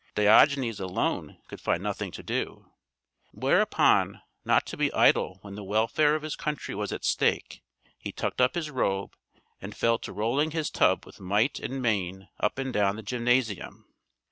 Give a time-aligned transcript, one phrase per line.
[0.15, 2.71] Diogenes alone could find nothing to do;
[3.33, 7.61] whereupon, not to be idle when the welfare of his country was at stake,
[7.99, 9.13] he tucked up his robe,
[9.61, 13.85] and fell to rolling his tub with might and main up and down the Gymnasium."